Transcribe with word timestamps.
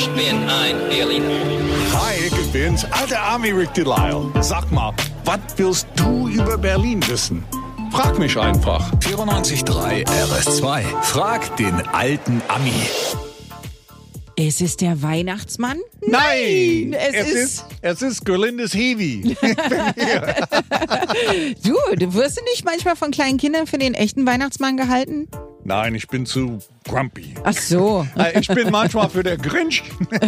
Ich 0.00 0.08
bin 0.12 0.48
ein 0.48 0.88
Berliner. 0.88 1.28
Hi, 1.92 2.14
ich 2.24 2.52
bin's, 2.52 2.86
alter 2.86 3.20
Army 3.20 3.50
Rick 3.50 3.74
Delisle. 3.74 4.32
Sag 4.40 4.72
mal, 4.72 4.94
was 5.26 5.40
willst 5.56 5.86
du 5.94 6.26
über 6.26 6.56
Berlin 6.56 7.06
wissen? 7.06 7.44
Frag 7.92 8.18
mich 8.18 8.38
einfach. 8.38 8.90
94.3 9.00 10.06
RS2. 10.06 11.02
Frag 11.02 11.54
den 11.58 11.74
alten 11.88 12.40
Ami. 12.48 12.72
Es 14.36 14.62
ist 14.62 14.80
der 14.80 15.02
Weihnachtsmann? 15.02 15.76
Nein, 16.06 16.94
es, 16.94 17.26
ist, 17.26 17.34
ist, 17.34 17.64
es 17.82 18.00
ist 18.00 18.24
Gerlindes 18.24 18.72
Heavy. 18.72 19.36
Du, 21.62 21.76
du 21.96 22.14
wirst 22.14 22.38
du 22.38 22.44
nicht 22.44 22.64
manchmal 22.64 22.96
von 22.96 23.10
kleinen 23.10 23.36
Kindern 23.36 23.66
für 23.66 23.76
den 23.76 23.92
echten 23.92 24.26
Weihnachtsmann 24.26 24.78
gehalten? 24.78 25.28
Nein, 25.70 25.94
ich 25.94 26.08
bin 26.08 26.26
zu 26.26 26.58
grumpy. 26.88 27.32
Ach 27.44 27.52
so. 27.52 28.04
Äh, 28.18 28.40
Ich 28.40 28.48
bin 28.48 28.72
manchmal 28.72 29.08
für 29.08 29.22
der 29.22 29.36
Grinch. 29.36 29.84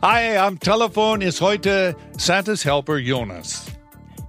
Hi, 0.00 0.38
am 0.38 0.58
Telefon 0.58 1.20
ist 1.20 1.42
heute 1.42 1.94
Santa's 2.16 2.64
Helper 2.64 2.96
Jonas. 2.96 3.66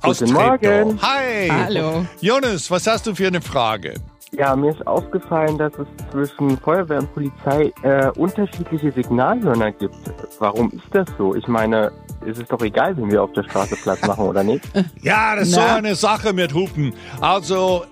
Aus 0.02 0.20
Guten 0.20 0.34
Treptow. 0.34 0.84
Morgen. 0.84 1.02
Hi. 1.02 1.48
Hallo. 1.50 2.06
Jonas, 2.20 2.70
was 2.70 2.86
hast 2.86 3.08
du 3.08 3.16
für 3.16 3.28
eine 3.28 3.40
Frage? 3.40 3.94
Ja, 4.34 4.54
mir 4.58 4.72
ist 4.72 4.86
aufgefallen, 4.86 5.58
dass 5.58 5.72
es 5.76 5.88
zwischen 6.12 6.58
Feuerwehr 6.58 7.00
und 7.00 7.14
Polizei 7.14 7.72
äh, 7.84 8.10
unterschiedliche 8.18 8.92
Signalhörner 8.92 9.72
gibt. 9.72 9.96
Warum 10.40 10.70
ist 10.74 10.84
das 10.92 11.08
so? 11.18 11.34
Ich 11.34 11.48
meine, 11.48 11.94
es 12.30 12.38
ist 12.40 12.52
doch 12.52 12.62
egal, 12.62 12.98
wenn 12.98 13.10
wir 13.10 13.24
auf 13.24 13.32
der 13.32 13.44
Straße 13.44 13.78
Platz 13.78 14.06
machen 14.06 14.26
oder 14.26 14.44
nicht. 14.44 14.66
Ja, 15.02 15.38
das 15.38 15.48
ist 15.48 15.54
so 15.56 15.62
eine 15.62 15.96
Sache 15.96 16.34
mit 16.34 16.54
Hupen. 16.54 16.94
Also, 17.22 17.86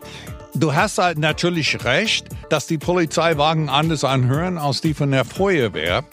du 0.55 0.73
hast 0.73 0.97
halt 0.97 1.17
natürlich 1.17 1.83
recht, 1.83 2.27
dass 2.49 2.67
die 2.67 2.77
Polizeiwagen 2.77 3.69
anders 3.69 4.03
anhören 4.03 4.57
als 4.57 4.81
die 4.81 4.93
von 4.93 5.11
der 5.11 5.25
Feuerwehr. 5.25 6.03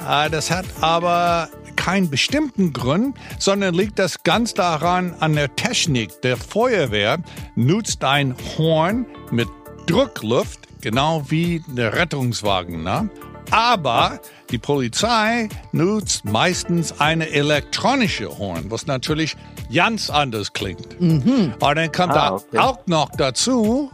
Äh, 0.00 0.30
Das 0.30 0.50
hat 0.50 0.64
aber 0.80 1.48
keinen 1.76 2.10
bestimmten 2.10 2.72
Grund, 2.72 3.16
sondern 3.38 3.74
liegt 3.74 3.98
das 3.98 4.22
ganz 4.22 4.54
daran 4.54 5.14
an 5.20 5.34
der 5.34 5.54
Technik. 5.56 6.20
Der 6.22 6.36
Feuerwehr 6.36 7.18
nutzt 7.54 8.04
ein 8.04 8.34
Horn 8.56 9.06
mit 9.30 9.48
Druckluft, 9.86 10.60
genau 10.80 11.24
wie 11.28 11.62
der 11.66 11.94
Rettungswagen. 11.94 12.82
Ne? 12.82 13.10
Aber 13.50 14.20
die 14.50 14.58
Polizei 14.58 15.48
nutzt 15.72 16.24
meistens 16.24 17.00
eine 17.00 17.28
elektronische 17.30 18.38
Horn, 18.38 18.70
was 18.70 18.86
natürlich 18.86 19.36
ganz 19.72 20.08
anders 20.10 20.52
klingt. 20.52 20.98
Und 21.00 21.54
dann 21.60 21.92
kommt 21.92 22.12
Ah, 22.12 22.28
da 22.28 22.32
okay. 22.34 22.58
auch 22.58 22.78
noch 22.86 23.10
dazu, 23.16 23.90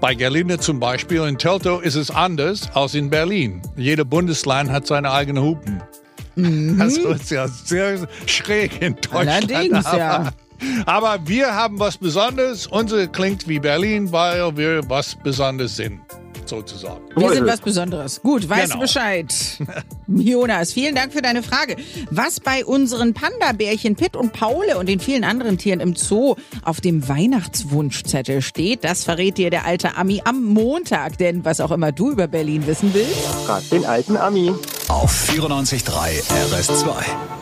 bei 0.00 0.14
Gerlinde 0.14 0.58
zum 0.58 0.80
Beispiel, 0.80 1.22
in 1.22 1.38
Teltow 1.38 1.80
ist 1.80 1.94
es 1.94 2.10
anders 2.10 2.68
als 2.74 2.94
in 2.94 3.10
Berlin. 3.10 3.62
Jeder 3.76 4.04
Bundesland 4.04 4.70
hat 4.70 4.86
seine 4.86 5.10
eigenen 5.10 5.42
Hupen. 5.42 5.82
Also 6.80 7.10
ist 7.10 7.30
ja 7.30 7.46
sehr 7.48 8.08
schräg 8.26 8.82
in 8.82 8.96
Deutschland. 8.96 9.52
Allerdings, 9.52 9.84
ja. 9.92 10.30
Aber 10.84 11.18
wir 11.26 11.54
haben 11.54 11.78
was 11.78 11.96
Besonderes. 11.96 12.66
Unsere 12.66 13.06
klingt 13.08 13.46
wie 13.46 13.60
Berlin, 13.60 14.10
weil 14.12 14.56
wir 14.56 14.80
was 14.88 15.14
Besonderes 15.22 15.76
sind, 15.76 16.00
sozusagen. 16.48 17.02
Wir 17.16 17.32
sind 17.32 17.46
was 17.46 17.60
Besonderes. 17.60 18.20
Gut, 18.22 18.48
weißt 18.48 18.64
Genau. 18.64 18.74
du 18.76 18.80
Bescheid. 18.80 19.34
Jonas, 20.06 20.72
vielen 20.72 20.94
Dank 20.94 21.12
für 21.12 21.22
deine 21.22 21.42
Frage. 21.42 21.76
Was 22.10 22.40
bei 22.40 22.64
unseren 22.64 23.14
Panda-Bärchen 23.14 23.96
Pitt 23.96 24.16
und 24.16 24.32
Paule 24.32 24.78
und 24.78 24.88
den 24.88 25.00
vielen 25.00 25.24
anderen 25.24 25.58
Tieren 25.58 25.80
im 25.80 25.94
Zoo 25.96 26.34
auf 26.62 26.80
dem 26.80 27.08
Weihnachtswunschzettel 27.08 28.42
steht, 28.42 28.84
das 28.84 29.04
verrät 29.04 29.38
dir 29.38 29.50
der 29.50 29.64
alte 29.64 29.96
Ami 29.96 30.22
am 30.24 30.42
Montag. 30.44 31.18
Denn 31.18 31.44
was 31.44 31.60
auch 31.60 31.70
immer 31.70 31.92
du 31.92 32.10
über 32.10 32.26
Berlin 32.28 32.66
wissen 32.66 32.92
willst, 32.94 33.14
Frag 33.46 33.68
den 33.70 33.84
alten 33.84 34.16
Ami. 34.16 34.52
Auf 34.88 35.28
94.3 35.30 36.22
RS2. 36.52 37.33